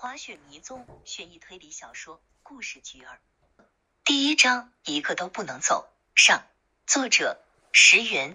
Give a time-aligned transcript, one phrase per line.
[0.00, 3.20] 滑雪迷踪悬疑推理小说故事菊儿，
[4.02, 6.42] 第一章一个都不能走上。
[6.86, 7.38] 作者
[7.70, 8.34] 石原。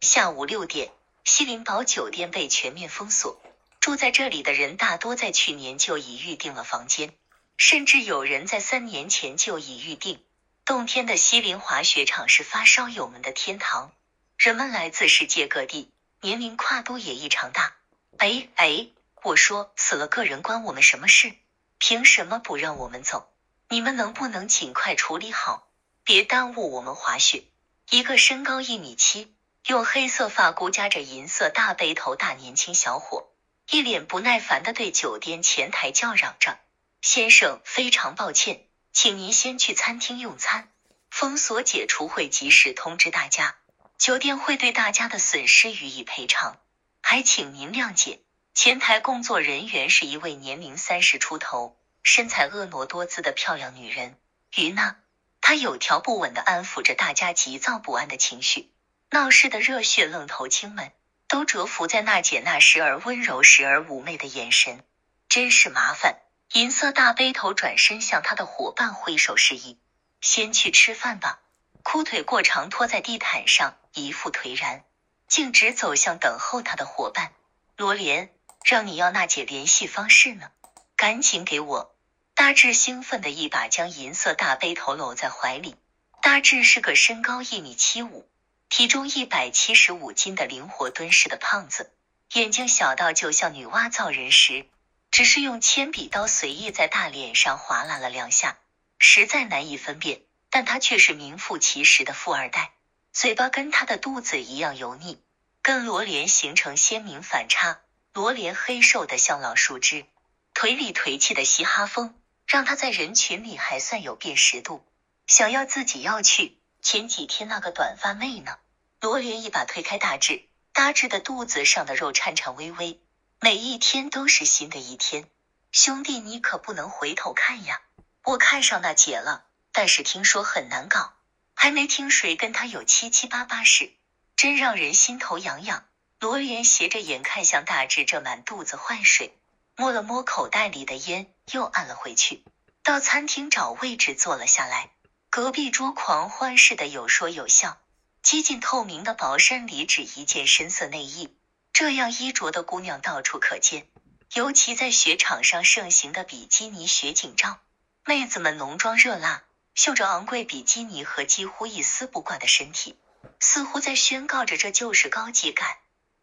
[0.00, 0.90] 下午六点，
[1.24, 3.38] 西林堡酒店被全面封锁，
[3.80, 7.12] 住在这里的人大多在去年就已预定了房间，
[7.58, 10.24] 甚至有人在三年前就已预定。
[10.64, 13.92] 冬天的西林滑雪场是发烧友们的天堂，
[14.38, 15.90] 人们来自世界各地，
[16.22, 17.76] 年龄跨度也异常大。
[18.16, 18.88] 哎哎。
[19.24, 21.32] 我说死了个人关我们什么事？
[21.78, 23.32] 凭什么不让我们走？
[23.68, 25.68] 你们能不能尽快处理好，
[26.04, 27.44] 别耽误我们滑雪？
[27.90, 29.34] 一个身高一米七，
[29.66, 33.28] 用黑色发箍夹着银色大背头大年轻小伙，
[33.70, 36.58] 一脸不耐烦的对酒店前台叫嚷着
[37.02, 40.70] ：“先生，非常抱歉，请您先去餐厅用餐。
[41.10, 43.56] 封锁解除会及时通知大家，
[43.98, 46.58] 酒店会对大家的损失予以赔偿，
[47.02, 48.20] 还请您谅解。”
[48.60, 54.18] 前台工作人员是一位年龄三十出头、身材婀娜多姿的漂亮女人，
[54.56, 54.96] 于娜。
[55.40, 58.72] 她有条不紊的安抚着大家急躁不安的情绪。
[59.10, 60.90] 闹事的热血愣头青们
[61.28, 64.82] 都蛰伏在娜姐那时而温柔时而妩媚的眼神，
[65.28, 66.16] 真是麻烦。
[66.54, 69.78] 银色大背头转身向他的伙伴挥手示意
[70.20, 71.38] ：“先去吃饭吧。”
[71.84, 74.84] 裤腿过长拖在地毯上，一副颓然，
[75.28, 77.32] 径直走向等候他的伙伴
[77.76, 78.34] 罗莲。
[78.64, 80.50] 让你要娜姐联系方式呢，
[80.96, 81.94] 赶紧给我！
[82.34, 85.76] 大志兴奋的一把将银色大背头搂在怀里。
[86.20, 88.28] 大志是个身高一米七五、
[88.68, 91.92] 体重一百七十五斤的灵活敦实的胖子，
[92.34, 94.66] 眼睛小到就像女娲造人时，
[95.10, 98.58] 只是用铅笔刀随意在大脸上划拉了两下，
[98.98, 100.20] 实在难以分辨。
[100.50, 102.72] 但他却是名副其实的富二代，
[103.12, 105.20] 嘴巴跟他的肚子一样油腻，
[105.60, 107.80] 跟罗莲形成鲜明反差。
[108.18, 110.04] 罗莲黑瘦的像老树枝，
[110.52, 114.84] 腿里颓气的嘻哈风，让他在人群里还算有辨识度。
[115.28, 118.58] 想要自己要去前几天那个短发妹呢？
[119.00, 123.00] 罗莲一把推开大志，大志的肚子上的肉颤颤巍巍。
[123.38, 125.30] 每一天都是新的一天，
[125.70, 127.82] 兄弟你可不能回头看呀！
[128.24, 131.12] 我看上那姐了，但是听说很难搞，
[131.54, 133.92] 还没听谁跟她有七七八八事，
[134.34, 135.84] 真让人心头痒痒。
[136.20, 139.32] 罗莲斜着眼看向大志这满肚子坏水，
[139.76, 142.42] 摸了摸口袋里的烟，又按了回去。
[142.82, 144.90] 到餐厅找位置坐了下来。
[145.30, 147.78] 隔壁桌狂欢似的有说有笑，
[148.22, 151.36] 接近透明的薄衫里只一件深色内衣，
[151.72, 153.86] 这样衣着的姑娘到处可见，
[154.32, 157.60] 尤其在雪场上盛行的比基尼雪景照，
[158.04, 162.98] 妹子们浓妆热辣，秀着昂贵比基尼和几乎一丝不挂的身体，
[163.38, 165.76] 似乎在宣告着这就是高级感。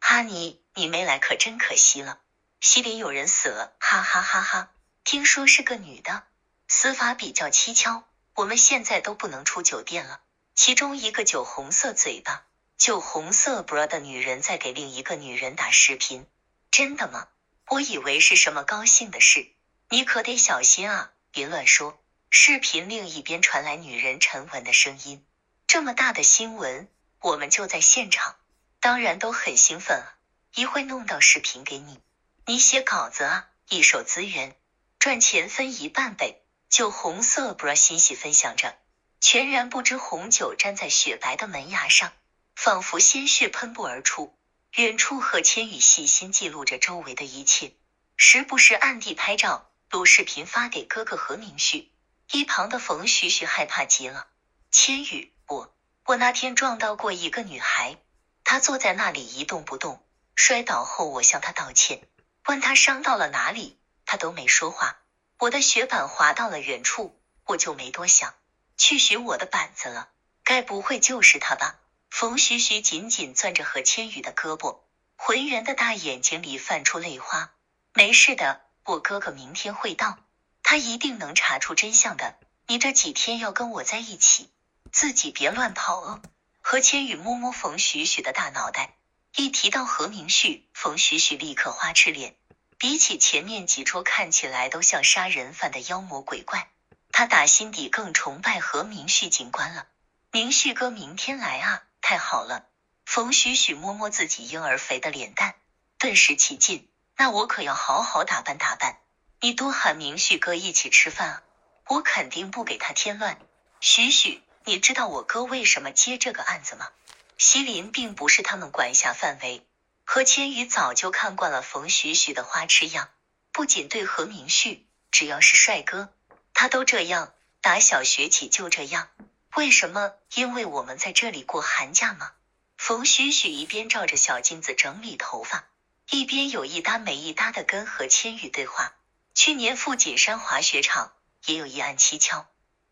[0.08, 2.20] 哈尼，你没来可真可惜了。
[2.62, 4.72] 西林有人死了，哈哈哈哈！
[5.04, 6.28] 听说是个女的，
[6.68, 8.04] 死法比较蹊跷。
[8.36, 10.22] 我们现在都不能出酒店了。
[10.54, 12.46] 其中一个酒红色嘴巴、
[12.78, 16.28] 酒红色 bra 的女人在给另一个女人打视频。
[16.70, 17.28] 真的吗？
[17.70, 19.48] 我以为是什么高兴的事。
[19.90, 22.00] 你可得小心啊，别乱说。
[22.30, 25.26] 视频另一边传来女人沉稳的声音
[25.66, 26.88] ：“这么大的新闻，
[27.22, 28.36] 我们就在现场。”
[28.86, 30.14] 当然都很兴奋啊！
[30.54, 32.00] 一会弄到视频给你，
[32.46, 34.56] 你写稿子啊，一手资源，
[35.00, 36.44] 赚钱分一半呗。
[36.70, 38.78] 酒红色 bra 欣喜分享着，
[39.20, 42.14] 全然不知红酒粘在雪白的门牙上，
[42.56, 44.38] 仿佛鲜血喷薄而出。
[44.76, 47.72] 远处何千羽细心记录着周围的一切，
[48.18, 51.92] 时不时暗地拍照录视频发给哥哥何明旭。
[52.30, 54.28] 一旁的冯徐徐害怕极了。
[54.70, 55.74] 千羽，我
[56.06, 57.98] 我那天撞到过一个女孩。
[58.46, 60.02] 他坐在那里一动不动，
[60.36, 62.08] 摔倒后我向他道歉，
[62.46, 64.98] 问他伤到了哪里，他都没说话。
[65.40, 68.36] 我的雪板滑到了远处，我就没多想，
[68.78, 70.10] 去寻我的板子了。
[70.44, 71.80] 该不会就是他吧？
[72.12, 74.78] 冯徐徐紧紧攥着何千羽的胳膊，
[75.18, 77.52] 浑圆的大眼睛里泛出泪花。
[77.94, 80.20] 没事的，我哥哥明天会到，
[80.62, 82.38] 他一定能查出真相的。
[82.68, 84.52] 你这几天要跟我在一起，
[84.92, 86.22] 自己别乱跑哦。
[86.68, 88.96] 何千羽摸摸冯许许的大脑袋，
[89.36, 92.36] 一提到何明旭，冯许许立刻花痴脸。
[92.80, 96.68] 比起前面几桌看起来都像杀人犯的妖魔鬼怪，
[97.12, 99.86] 他打心底更崇拜何明旭警官了。
[100.32, 102.66] 明旭哥明天来啊，太好了！
[103.06, 105.54] 冯许许摸摸自己婴儿肥的脸蛋，
[106.00, 106.90] 顿时起劲。
[107.16, 108.98] 那我可要好好打扮打扮，
[109.40, 111.44] 你多喊明旭哥一起吃饭啊，
[111.90, 113.38] 我肯定不给他添乱。
[113.82, 114.42] 徐徐。
[114.68, 116.90] 你知道我哥为什么接这个案子吗？
[117.38, 119.64] 西林并不是他们管辖范围。
[120.06, 123.10] 何千羽早就看惯了冯徐徐的花痴样，
[123.52, 126.12] 不仅对何明旭，只要是帅哥，
[126.54, 127.32] 他都这样。
[127.62, 129.10] 打小学起就这样。
[129.56, 130.14] 为什么？
[130.34, 132.32] 因为我们在这里过寒假吗？
[132.78, 135.66] 冯许许一边照着小镜子整理头发，
[136.10, 138.94] 一边有一搭没一搭的跟何千羽对话。
[139.36, 141.12] 去年富锦山滑雪场
[141.46, 142.48] 也有一案蹊跷，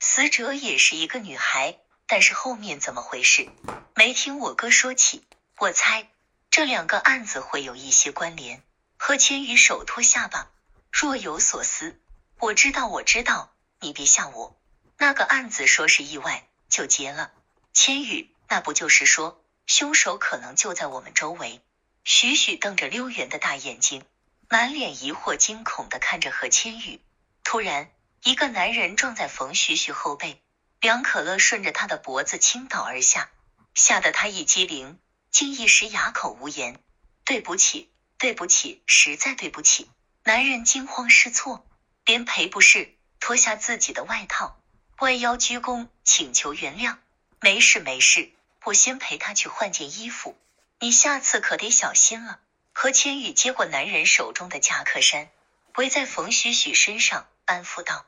[0.06, 1.78] 死者也是一个女孩，
[2.08, 3.48] 但是后面怎么回事？
[3.96, 5.24] 没听我哥说起。
[5.58, 6.10] 我猜
[6.52, 8.62] 这两个案子会有一些关联。
[8.98, 10.52] 何千羽手托下巴，
[10.92, 11.98] 若有所思。
[12.38, 14.60] 我知道，我知道，你别吓我。
[14.98, 17.32] 那个案子说是意外就结了。
[17.72, 21.62] 千羽，那不就是说凶手可能就在我们周围？
[22.04, 24.04] 许许瞪着溜圆的大眼睛。
[24.50, 27.00] 满脸疑惑、惊恐的看着何千羽，
[27.42, 27.90] 突然，
[28.24, 30.42] 一个男人撞在冯徐徐后背，
[30.80, 33.30] 凉可乐顺着他的脖子倾倒而下，
[33.76, 34.98] 吓得他一激灵，
[35.30, 36.80] 竟一时哑口无言。
[37.26, 39.92] 对不起，对不起，实在对不起！
[40.24, 41.66] 男人惊慌失措，
[42.06, 44.58] 连赔不是，脱下自己的外套，
[45.00, 46.96] 弯腰鞠躬，请求原谅。
[47.42, 48.32] 没事没事，
[48.64, 50.40] 我先陪他去换件衣服，
[50.80, 52.40] 你下次可得小心了。
[52.72, 55.30] 何千羽接过男人手中的夹克衫，
[55.76, 58.06] 围在冯许许身上，安抚道：“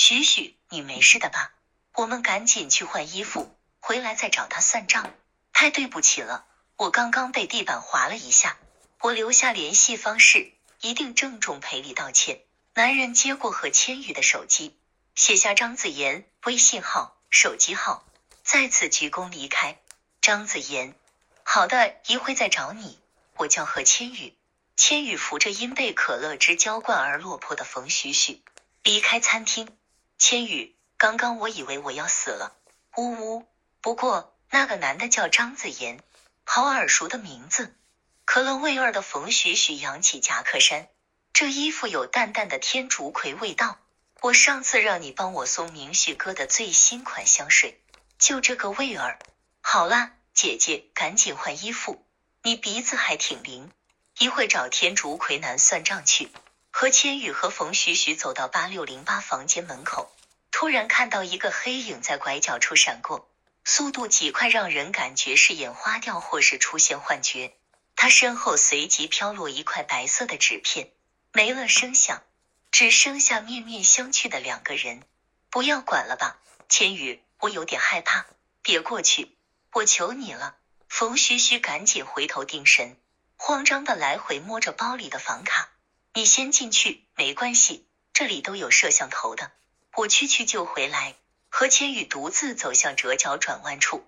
[0.00, 1.52] 许许，你没事的吧？
[1.96, 5.12] 我们赶紧去换衣服，回来再找他算账。
[5.52, 6.46] 太对不起了，
[6.76, 8.58] 我刚刚被地板划了一下，
[9.00, 10.52] 我留下联系方式，
[10.82, 12.42] 一定郑重赔礼道歉。”
[12.74, 14.78] 男人接过何千羽的手机，
[15.16, 18.06] 写下张子妍微信号、手机号，
[18.44, 19.80] 再次鞠躬离开。
[20.20, 20.94] 张子妍，
[21.42, 23.00] 好的，一会再找你。
[23.34, 24.32] 我叫何千羽，
[24.76, 28.44] 千羽扶着因被可乐汁浇灌而落魄的冯许许
[28.84, 29.68] 离开餐厅。
[30.18, 32.56] 千羽，刚刚我以为我要死了，
[32.96, 33.46] 呜呜。
[33.80, 36.00] 不过那个男的叫张子言，
[36.44, 37.74] 好耳熟的名字。
[38.24, 40.88] 可乐味儿的冯许许扬起夹克衫，
[41.32, 43.78] 这衣服有淡淡的天竺葵味道。
[44.20, 47.80] 我上次让你帮我送明旭哥的最新款香水，
[48.18, 49.18] 就这个味儿。
[49.60, 52.04] 好了，姐姐，赶紧换衣服。
[52.42, 53.70] 你鼻子还挺灵，
[54.18, 56.30] 一会找天竺葵男算账去。
[56.80, 60.12] 何千羽和冯徐徐走到八六零八房间门口，
[60.52, 63.28] 突然看到一个黑影在拐角处闪过，
[63.64, 67.52] 速度极快，让人感觉是眼花掉或是出现幻觉。
[67.96, 70.92] 他身后随即飘落一块白色的纸片，
[71.32, 72.22] 没了声响，
[72.70, 75.02] 只剩下面面相觑的两个人。
[75.50, 76.38] 不要管了吧，
[76.68, 78.24] 千羽，我有点害怕，
[78.62, 79.34] 别过去，
[79.72, 80.54] 我求你了。
[80.88, 82.96] 冯徐徐赶紧回头定神，
[83.36, 85.70] 慌张的来回摸着包里的房卡。
[86.18, 89.52] 你先进去，没关系，这里都有摄像头的。
[89.94, 91.14] 我去去就回来。
[91.48, 94.04] 何千羽独自走向折角转弯处，